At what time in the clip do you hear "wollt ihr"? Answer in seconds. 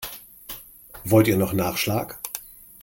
1.03-1.37